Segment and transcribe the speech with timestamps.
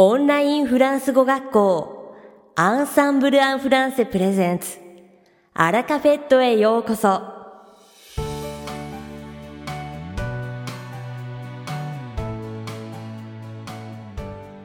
[0.00, 2.14] オンラインフランス語学校
[2.54, 4.76] アンサンブル・アン・フランセプレゼンツ
[5.54, 7.22] アラカフェットへようこそ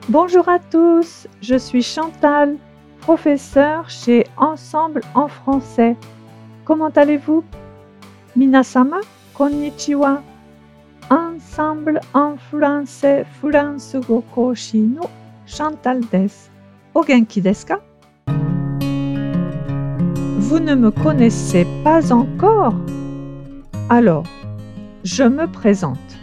[0.09, 2.57] Bonjour à tous, je suis Chantal,
[2.99, 5.95] professeure chez Ensemble en français.
[6.65, 7.45] Comment allez-vous
[8.35, 8.99] Minasama,
[9.33, 10.21] konnichiwa.
[11.09, 15.09] Ensemble en français, France go koshi no
[15.46, 16.50] Chantal des.
[16.94, 17.80] Ogenki desu ka
[20.38, 22.74] Vous ne me connaissez pas encore
[23.88, 24.26] Alors,
[25.04, 26.18] je me présente.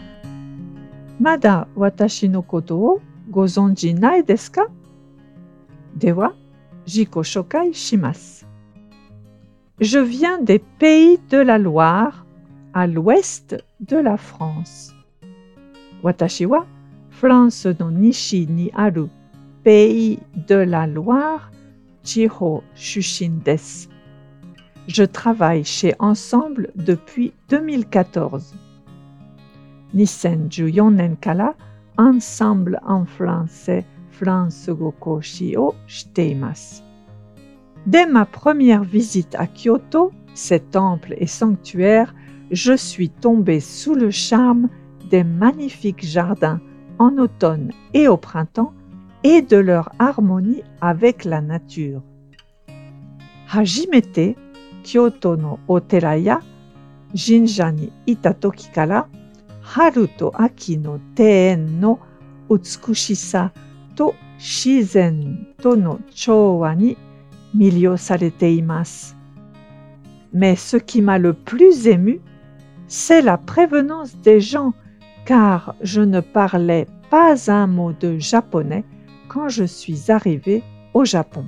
[1.20, 4.24] Mada watashi no koto gozonji nai
[5.96, 6.34] Dewa,
[6.86, 8.46] jiko shokai shimasu.
[9.80, 12.26] Je viens des pays de la Loire,
[12.74, 14.94] à l'ouest de la France.
[16.04, 16.66] Watashi wa
[17.24, 19.08] France no nishi ni aru
[19.64, 21.52] pays de la Loire,
[22.04, 23.88] Chiho Shushin desu.
[24.90, 28.54] Je travaille chez Ensemble depuis 2014.
[29.94, 30.50] Nisen
[30.92, 31.56] nen kara
[31.98, 36.84] Ensemble en français France go koshi o shiteimasu.
[37.86, 42.14] Dès ma première visite à Kyoto, ces temples et sanctuaires,
[42.52, 44.68] je suis tombée sous le charme
[45.10, 46.60] des magnifiques jardins
[47.00, 48.74] en automne et au printemps
[49.24, 52.02] et de leur harmonie avec la nature.
[53.52, 54.36] Hajimete
[54.84, 56.40] Kyoto no oteraya
[57.14, 58.34] jinja ni ita
[58.74, 59.08] kara
[59.62, 62.00] haru to aki no teien no
[62.50, 63.52] utsukushisa
[63.96, 66.98] to shizen to no chōwa ni
[67.54, 69.16] milio sarete imasu.
[70.34, 72.20] Mais ce qui m'a le plus ému,
[72.88, 74.74] c'est la prévenance des gens,
[75.26, 78.84] car je ne parlais pas un mot de japonais
[79.28, 81.46] quand je suis arrivée au Japon.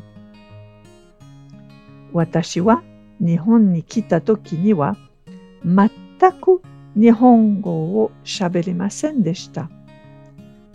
[2.14, 2.82] Watashi wa
[3.20, 4.96] Nihon ni kita toki ni wa
[5.64, 6.62] mattaku
[6.96, 9.68] Nihongo wo shabelemasen deshita.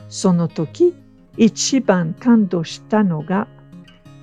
[0.09, 0.49] Sono
[1.39, 3.47] ichiban kando shita no ga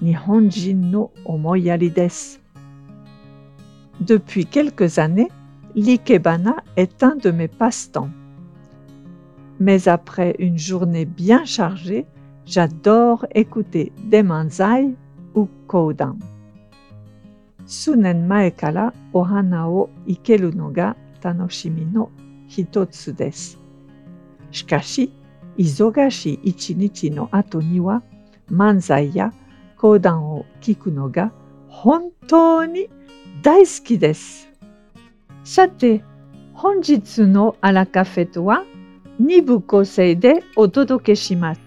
[0.01, 1.11] Nihonjin no.
[3.99, 5.29] Depuis quelques années,
[5.75, 8.09] l'ikebana est un de mes passe-temps.
[9.60, 12.06] Mais après une journée bien chargée,
[12.46, 14.94] j'adore écouter des manzai
[15.34, 16.16] ou kodan.
[17.66, 22.10] Sunen mae kara ohana o ikeru no ga tanoshimi no
[22.48, 23.56] hitotsu desu.
[24.50, 25.10] Shikashi,
[25.56, 28.02] izogashi ichinichi no ato ni wa
[28.50, 29.30] manzai ya
[29.76, 31.30] kodan o kiku no ga
[31.68, 32.88] hontou ni
[33.42, 34.48] 大好きです。
[35.42, 36.04] さて、
[36.54, 38.64] 本日のアラカフェとは
[39.21, 41.61] 2部構成でお届けします。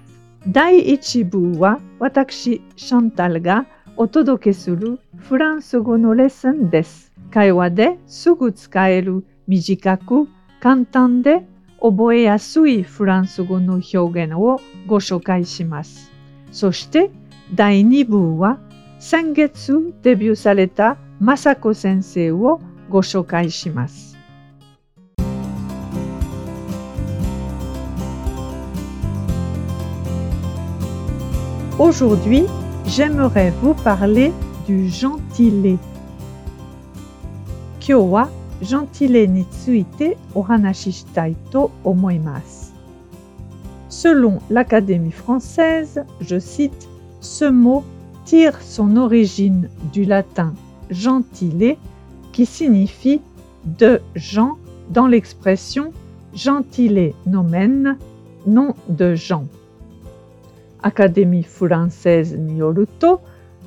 [0.49, 3.67] 第1部は私、シャンタルが
[3.97, 7.13] お届けするフランス語のレッスンです。
[7.31, 10.29] 会話ですぐ使える短く
[10.61, 11.45] 簡単で
[11.81, 16.13] 覚えやすいフランス語の表現をご紹介します。
[16.53, 17.11] そして
[17.55, 18.59] 第2部は
[18.99, 24.10] 先月デビューされた雅子先生をご紹介します。
[31.81, 32.45] Aujourd'hui,
[32.85, 34.33] j'aimerais vous parler
[34.67, 35.79] du gentilé.
[37.81, 38.29] Kyowa
[38.61, 40.15] gentilé ni tsuite.
[43.89, 46.87] Selon l'Académie française, je cite,
[47.23, 47.83] ce mot
[48.27, 50.53] tire son origine du latin
[50.91, 51.79] gentile
[52.33, 53.23] qui signifie
[53.65, 54.59] de gens
[54.91, 55.95] dans l'expression
[56.35, 57.97] gentile nomen,
[58.47, 59.47] nom de gens.
[60.82, 63.20] Académie française ni yoru to,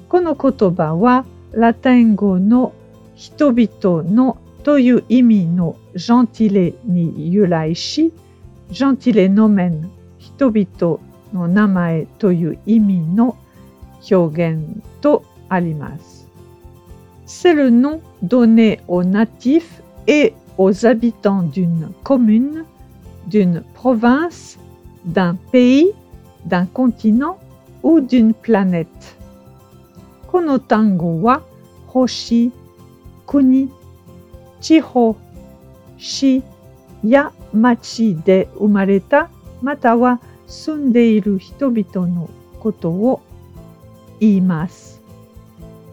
[0.08, 2.72] この言葉はラテン語の
[3.14, 8.12] 人々のという意味のジャンティレに由来し、
[8.70, 11.00] ジャンティレノメン人々
[11.32, 13.36] の名前という意味の
[14.10, 14.62] 表現
[15.00, 16.28] とあります。
[17.26, 22.64] C'est le nom donné aux natifs et aux habitants d'une commune,
[23.26, 24.58] d'une province,
[25.04, 25.92] d'un pays,
[26.45, 27.37] d'un continent
[27.83, 29.15] ou d'une planète.
[30.31, 31.41] Konotango wa
[31.93, 32.51] hoshi,
[33.25, 33.69] kuni,
[34.61, 35.15] chiho,
[35.97, 36.41] shi
[37.03, 39.29] ya machi de umareta
[39.61, 42.27] Matawa sundeiru hitobito no
[42.61, 43.19] koto wo.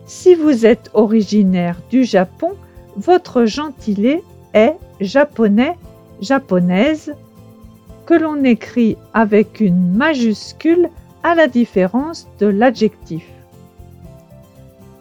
[0.06, 2.52] Si vous êtes originaire du Japon,
[2.96, 4.22] votre gentilé
[4.54, 5.76] est japonais,
[6.20, 7.16] japonaise,
[8.06, 10.90] que l'on écrit avec une majuscule
[11.22, 13.24] à la différence de l'adjectif.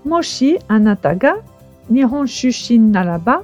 [0.05, 1.33] Moshi anata ga
[1.89, 3.43] nihon shushin naraba,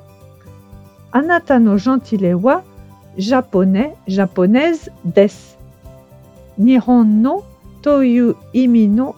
[1.14, 2.64] anata no gentile wa
[3.18, 5.56] japonais, japonaise desu.
[6.58, 7.44] Nihon no
[7.82, 9.16] toyu imi no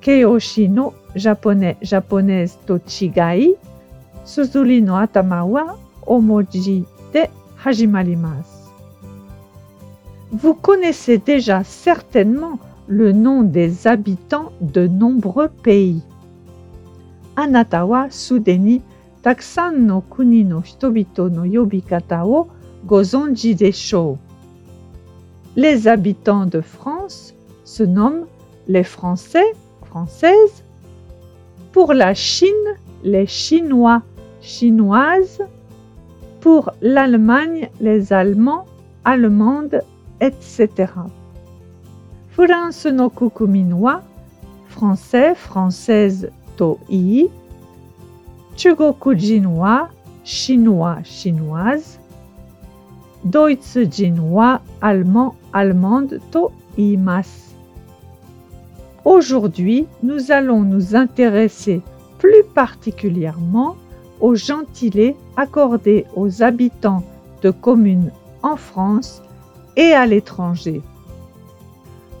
[0.00, 3.54] keyoshi no japonais, japonaise to chigai,
[4.24, 5.76] suzuri no atama wa
[6.06, 7.28] omoji de
[7.64, 8.55] hajimarimasu.
[10.32, 12.58] Vous connaissez déjà certainement
[12.88, 16.02] le nom des habitants de nombreux pays.
[17.36, 18.82] Anata wa sudeni
[19.22, 22.48] takusan no kuni no hitobito no yobikata wo
[22.86, 24.18] gozonji desho.
[25.54, 27.32] Les habitants de France
[27.64, 28.26] se nomment
[28.66, 30.64] les Français, Françaises.
[31.72, 32.74] Pour la Chine,
[33.04, 34.02] les Chinois,
[34.40, 35.42] Chinoises.
[36.40, 38.66] Pour l'Allemagne, les Allemands,
[39.04, 39.82] Allemandes,
[40.20, 40.92] etc.
[42.30, 44.02] France no kukuminwa,
[44.68, 47.28] français, française to i.
[48.56, 49.10] Chugoku
[49.56, 49.88] wa,
[50.24, 51.98] chinois, chinoise.
[53.24, 57.54] Deutsche wa, allemand, allemande to imas.
[59.04, 61.80] Aujourd'hui, nous allons nous intéresser
[62.18, 63.76] plus particulièrement
[64.20, 67.02] aux gentilés accordés aux habitants
[67.42, 68.10] de communes
[68.42, 69.22] en France
[69.76, 70.82] et à l'étranger.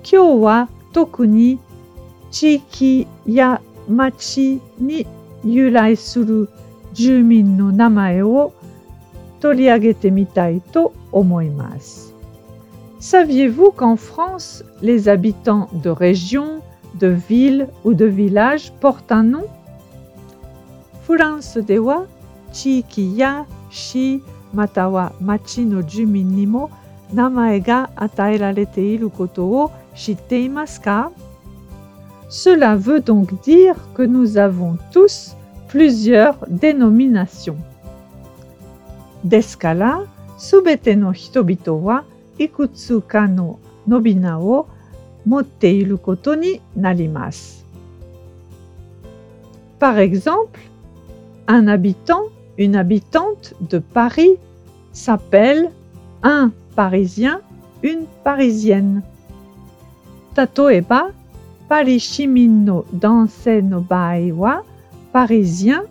[0.02, 1.58] Kyowa tokuni
[2.30, 5.06] chiki ya machi ni
[5.44, 6.46] yurai suru
[6.94, 8.52] jumin no namae wo
[9.40, 12.12] toriagete mitai to omoimasu.
[12.98, 16.60] Saviez-vous qu'en France, les habitants de régions,
[16.98, 19.44] de villes ou de villages portent un nom?
[21.04, 22.06] France de wa
[22.52, 24.22] chiki ya shi
[24.54, 26.70] matawa machi no jumin ni mo
[27.13, 31.11] 名前が与えられていることを知っていますか
[32.29, 35.35] Cela veut donc dire que nous avons tous
[35.67, 37.57] plusieurs dénominations.
[39.25, 40.05] ですから、
[40.37, 42.05] すべての人々は
[42.39, 44.67] いくつかの呼び名を
[45.25, 47.65] 持っていることになります。
[49.79, 50.59] Par exemple,
[51.47, 54.37] un habitant, une habitante de Paris
[54.93, 55.71] s'appelle
[56.21, 57.40] un Parisien,
[57.82, 59.02] une Parisienne.
[60.34, 61.08] Tatoeba,
[61.68, 64.62] Parishimin no danse no bae wa
[65.12, 65.84] Parisien,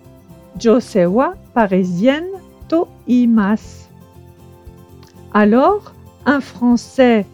[0.61, 2.29] jose wa Parisienne
[2.69, 3.89] to imasu.
[5.33, 5.93] Alors,
[6.25, 7.25] un Français,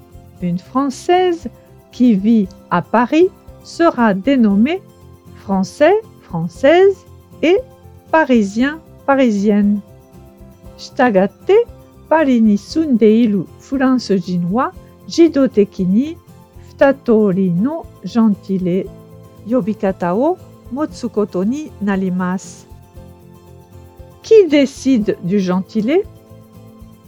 [0.42, 1.50] une Française
[1.92, 3.28] qui vit à Paris
[3.64, 4.82] sera dénommé
[5.36, 5.94] Français,
[6.24, 7.06] Française
[7.44, 7.58] et
[8.12, 9.82] Parisien, Parisienne.
[12.11, 14.73] Shitagate, Paris ni sundeiru Furansujin wa
[15.09, 16.19] jidoteki ni
[16.69, 18.87] futatori no gentile
[19.47, 20.39] yobikata wo
[20.73, 22.67] motsu koto ni narimasu.
[24.23, 26.05] Qui décide du gentilé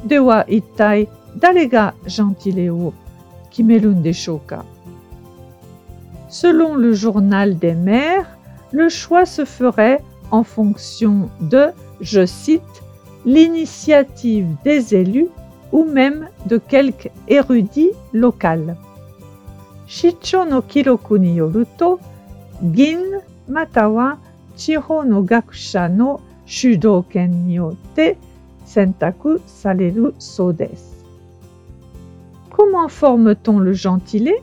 [0.07, 2.95] では一体誰がジャンティレを
[3.51, 4.65] 決めるんでしょうか
[6.31, 8.39] Selon le journal des maires,
[8.71, 12.63] le choix se ferait en fonction de, je cite,
[13.26, 15.28] l'initiative des élus
[15.72, 18.76] ou même de quelque érudit local.
[19.88, 22.00] Shicho no Kiroku ni yoruto,
[22.74, 24.18] Gin matawa
[24.56, 27.60] Chiho no Gakusha no Shudoken ni
[28.66, 30.94] Sentaku sareru so desu.
[32.50, 34.36] Comment forme-t-on le gentilé?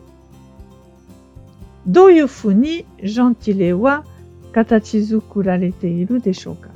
[1.86, 4.04] Doyufu ni gentile wa
[4.52, 6.68] katachizukura iru deshoka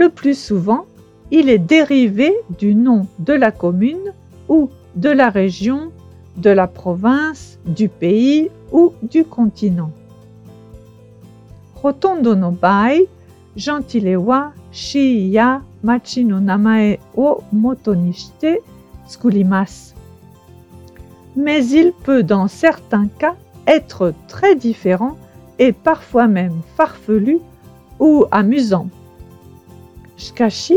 [0.00, 0.86] le plus souvent,
[1.32, 4.12] il est dérivé du nom de la commune
[4.48, 5.90] ou de la région,
[6.36, 9.90] de la province, du pays ou du continent.
[11.82, 13.08] Rotondo no bai,
[16.14, 18.14] namae o moto ni.
[21.34, 23.34] Mais il peut dans certains cas
[23.66, 25.18] être très différent
[25.58, 27.40] et parfois même farfelu
[27.98, 28.86] ou amusant.
[30.18, 30.76] Shikashi.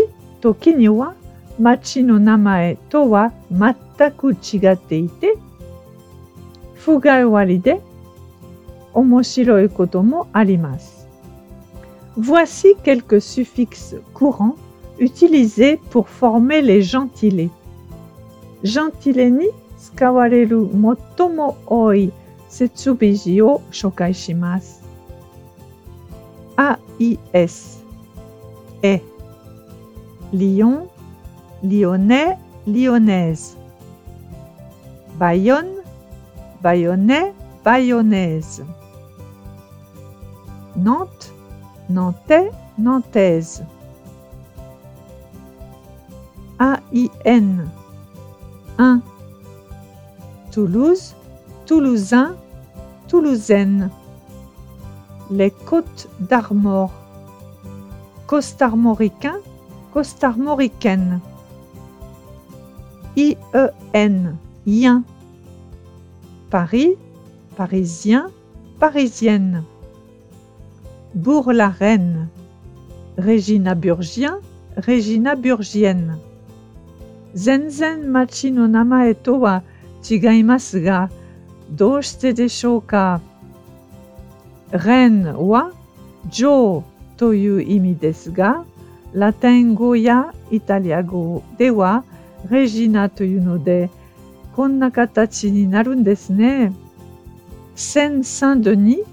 [12.18, 14.56] Voici quelques suffixes courants
[15.00, 17.50] utilisés pour former les gentilés.
[18.64, 22.12] Gentilé ni tsukawareru mottomo oi
[22.50, 24.82] setsubiji o shokai shimasu.
[26.58, 27.80] AIS
[28.84, 29.11] est
[30.34, 30.88] Lyon,
[31.64, 33.58] Lyonnais, Lyonnaise.
[35.20, 35.76] Bayonne,
[36.62, 37.34] Bayonnais,
[37.66, 38.64] Bayonnaise.
[40.78, 41.34] Nantes,
[41.90, 43.64] Nantais, Nantaise.
[46.60, 47.70] A-I-N,
[48.78, 49.02] un.
[50.52, 51.14] Toulouse,
[51.66, 52.36] Toulousain,
[53.08, 53.90] Toulousaine.
[55.30, 56.92] Les côtes d'Armor,
[58.28, 59.40] Costarmoricain,
[59.94, 61.20] Costarmoricaine.
[63.16, 65.04] I-E-N, Yen.
[66.50, 66.98] Paris,
[67.56, 68.30] Parisien,
[68.80, 69.64] Parisienne.
[71.14, 72.30] Bourg-la-Reine,
[73.18, 74.40] Régina Burgien,
[74.78, 76.18] Régina Burgienne.
[77.36, 79.62] Zenzen machi no namae to wa
[80.04, 81.10] chigaimasu ga,
[81.70, 83.20] doushite deshou ka?
[84.72, 85.72] Reine wa
[86.30, 86.84] jo
[87.18, 88.64] to yu imi desu ga,
[89.12, 92.05] latin go ya italia go de wa
[92.50, 93.91] Regina to yu no de,
[94.55, 96.73] こんな形になるんですね。
[97.75, 99.05] Seine-Saint-Denis,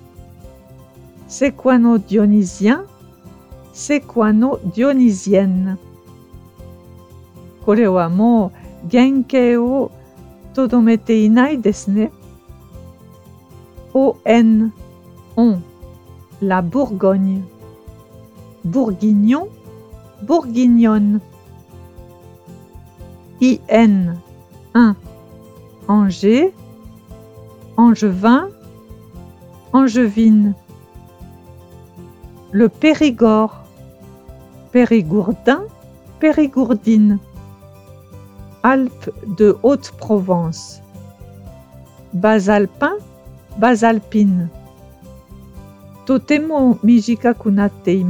[1.28, 2.86] c'est quoi nos Dionysiens
[3.74, 5.78] C'est quoi nos Dionysiennes
[7.66, 8.54] これはも
[8.86, 9.92] う原型を
[10.54, 12.12] とどめていないですね。
[13.94, 14.72] ON,
[15.36, 15.60] on,
[16.42, 17.42] la Bourgogne.
[18.66, 19.48] Bourguignon,
[20.23, 21.21] bourguignonne.
[23.41, 24.17] IN,
[24.75, 24.97] 1,
[25.87, 26.53] Angers,
[27.77, 28.49] Angevin,
[29.73, 30.55] Angevine.
[32.51, 33.65] Le Périgord,
[34.73, 35.63] Périgourdin,
[36.19, 37.19] Périgourdine.
[38.63, 40.83] Alpes de Haute-Provence.
[42.13, 42.97] Basalpin,
[43.59, 44.49] Basalpine.
[46.07, 48.05] Totemo mijikaku natte.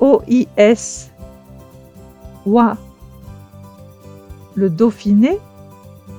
[0.00, 1.10] OIS,
[2.46, 2.76] Wa.
[4.54, 5.38] Le Dauphiné,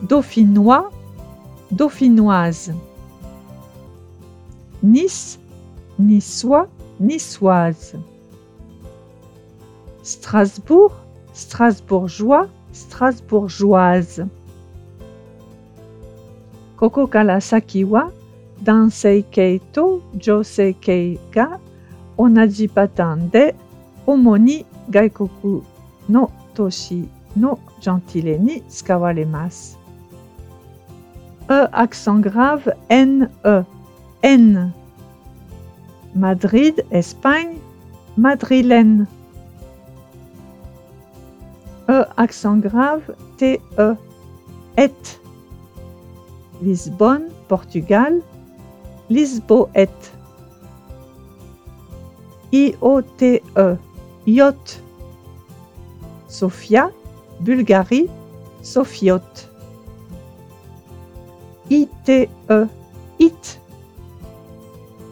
[0.04, 0.90] Dauphinois,
[1.72, 2.74] Dauphinoise.
[4.84, 5.40] Nice,
[5.98, 6.68] Niçois,
[7.00, 7.96] Niçoise.
[10.04, 10.94] Strasbourg,
[11.34, 14.26] Strasbourgeois, Strasbourgeoise.
[16.78, 17.40] Koko kara
[24.06, 25.64] saki wa dansei kei to jousei kei ga onaji patan de omo ni gaikoku
[26.10, 29.78] no toshi no gentile ni tsukawaremasu.
[31.50, 33.64] E accent grave N E.
[34.22, 34.74] N.
[36.16, 37.60] Madrid, Espagne,
[38.18, 39.08] madrilène.
[41.88, 43.96] E accent grave T E.
[44.78, 45.20] Et.
[46.62, 48.22] Lisbonne, Portugal,
[49.10, 50.12] Lisboète.
[52.52, 52.76] I
[54.30, 54.82] O T Yacht
[56.28, 56.92] Sofia,
[57.40, 58.10] Bulgarie,
[58.62, 59.50] Sofiote.
[61.72, 62.68] I T E
[63.20, 63.60] It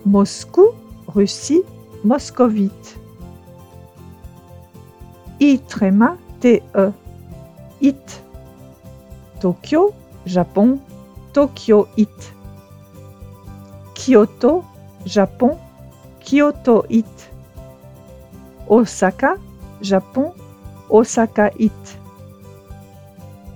[0.06, 0.74] Moscou,
[1.08, 1.64] Russie,
[2.04, 2.98] moscovite.
[5.40, 6.94] Itrema, T-E,
[7.82, 8.22] It.
[9.42, 9.94] Tokyo,
[10.26, 10.80] Japon,
[11.34, 12.34] Tokyo It.
[13.94, 14.64] Kyoto,
[15.06, 15.58] Japon,
[16.20, 17.17] Kyoto It.
[18.70, 19.36] Osaka,
[19.82, 20.34] Japon,
[20.90, 22.00] Osaka It.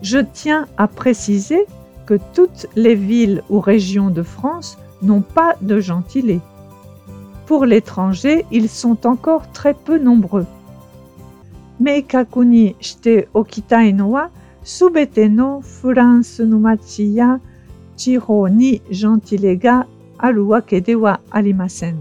[0.01, 1.65] Je tiens à préciser
[2.05, 6.39] que toutes les villes ou régions de France n'ont pas de gentilé.
[7.45, 10.45] Pour l'étranger, ils sont encore très peu nombreux.
[11.79, 14.29] Meikaku ni shite okitai no wa
[14.63, 17.39] subete no furansu no machi ya
[18.51, 19.85] ni gentile ga
[20.19, 20.95] aru wake de
[21.31, 21.97] arimasen.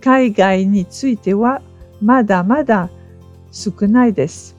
[0.00, 1.60] Kaigai ni tsuite wa
[2.01, 2.89] mada mada
[3.51, 4.53] sukunai desu.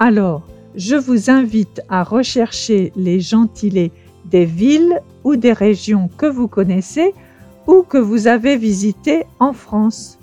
[0.00, 0.42] Alors,
[0.74, 3.92] je vous invite à rechercher les gentilés
[4.24, 7.14] des villes ou des régions que vous connaissez
[7.66, 10.18] ou que vous avez visitées en France.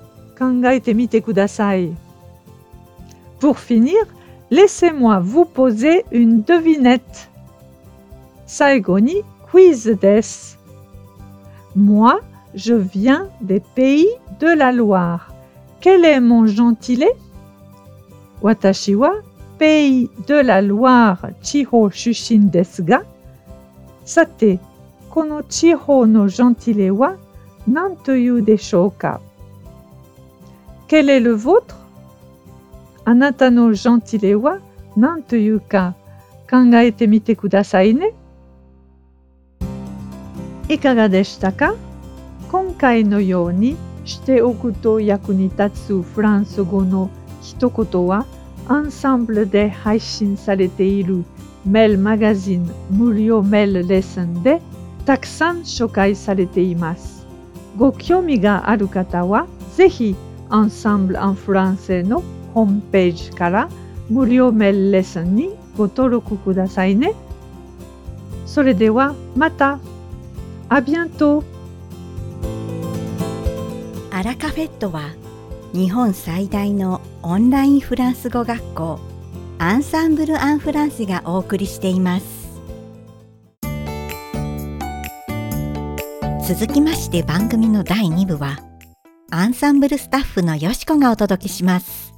[0.95, 1.93] mite kudasai.
[3.40, 4.15] Pour finir,
[4.50, 7.31] Laissez-moi vous poser une devinette.
[8.47, 10.57] Saigoni quiz des.
[11.75, 12.21] Moi,
[12.55, 15.33] je viens des pays de la Loire.
[15.81, 17.09] Quel est mon gentilé?
[18.41, 19.15] Watashi wa
[19.59, 23.03] pays de la Loire chiho shushin desu ga.
[24.05, 24.59] Sate,
[25.11, 27.17] kono chiho no gentile wa
[27.67, 28.45] nan toyu
[30.87, 31.86] Quel est le vôtre?
[33.09, 34.59] あなたのジョンティレは
[34.97, 35.95] 何というか
[36.51, 38.15] 考えてみてくださいね。
[40.69, 41.77] いかがでしたか？
[42.51, 47.09] 今回のようにしておくと役に立つフランス語の
[47.43, 48.27] 一言は
[48.67, 51.25] アンサンブルで配信されている
[51.65, 54.61] メールマガジン無料メールレッスンで
[55.05, 57.25] たくさん紹介されています。
[57.77, 59.47] ご興味がある方は
[59.77, 60.17] ぜひ
[60.49, 62.25] アンサンブル・アン・フランセの
[62.57, 63.69] ホームページから
[64.09, 67.13] 無料メールレッスンにご登録くださいね。
[68.47, 69.79] それではまた。
[70.71, 71.45] あ、ビアント
[74.11, 75.11] アラカフェットは
[75.75, 78.99] 日本最大のオンラインフランス語学校
[79.59, 82.27] アンサンブル・アン・フランセがお送りしています
[86.49, 88.59] 続きまして番組の第2部は
[89.31, 92.15] アンサンブルスタッフのよしこがお届けします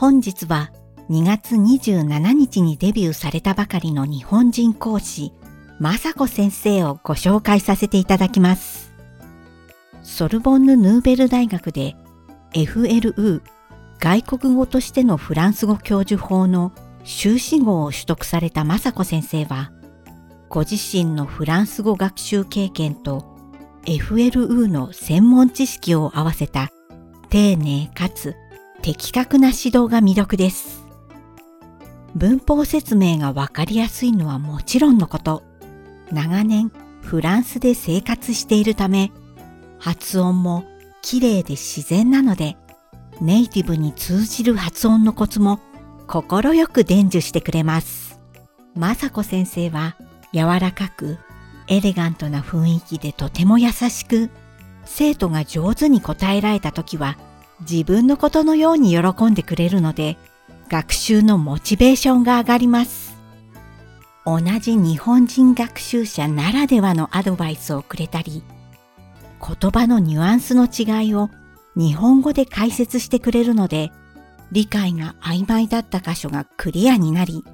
[0.00, 0.72] 本日は
[1.10, 5.30] 2月27日にデビューされたばかりの日本人講師
[5.78, 8.94] 雅子先生をご紹介させていただきます。
[10.02, 11.96] ソルボンヌ・ヌーベル大学で
[12.54, 13.42] FLU
[13.98, 16.72] 外国語としてのフランス語教授法の
[17.04, 19.70] 修士号を取得された雅子先生は、
[20.48, 23.36] ご自身のフランス語学習経験と
[23.84, 26.70] FLU の専門知識を合わせた
[27.28, 28.34] 丁寧かつ
[28.82, 30.86] 的確な指導が魅力です。
[32.14, 35.42] 文法説明がわかりやすいのはもちろんのこと、
[36.10, 36.72] 長年
[37.02, 39.12] フランスで生活しているため、
[39.78, 40.64] 発音も
[41.02, 42.56] 綺麗で自然なので、
[43.20, 45.60] ネイティブに通じる発音のコツも
[46.06, 48.18] 心よく伝授してくれます。
[48.74, 49.96] まさこ先生は
[50.32, 51.18] 柔らかく
[51.68, 54.30] エレガントな雰囲気でとても優しく、
[54.84, 57.16] 生徒が上手に答えられた時は
[57.68, 60.16] 自分のことのように喜んでくれるので、
[60.68, 63.16] 学習のモチベーションが上がります。
[64.24, 68.42] 同じ日本人学習者ならではのアドバイスをくれたり、
[69.40, 71.30] 言葉のニュアンスの違いを
[71.76, 73.90] 日本語で解説してくれるので、
[74.52, 77.44] 理解が曖昧だった箇所がクリアになり、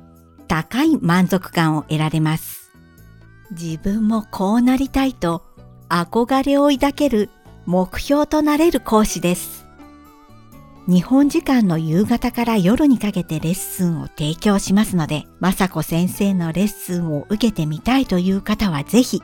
[0.48, 2.72] 高い満足感を得られます。
[3.52, 5.42] 自分もこうなりたいと
[5.88, 7.30] 憧れを抱ける
[7.64, 9.65] 目標となれる講師です。
[10.88, 19.20] 日本時間の夕方から夜にかけてレッスンを提供しますので、まさこ先生のレッスンを受けてみたいという方はぜひ、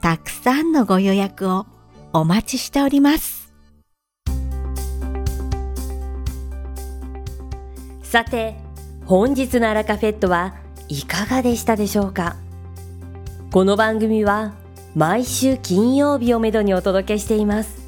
[0.00, 1.66] たくさんのご予約を
[2.12, 3.52] お待ちしております。
[8.02, 8.56] さて、
[9.04, 10.56] 本日のアラカフェットは
[10.88, 12.34] いかがでしたでしょうか？
[13.52, 14.52] この番組は
[14.96, 17.87] 毎週金曜日をめどにお届けしています。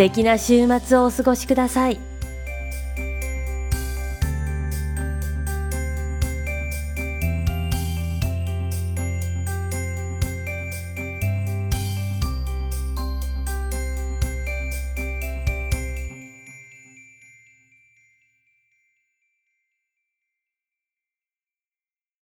[0.00, 2.09] 敵な週末をお過ごしください。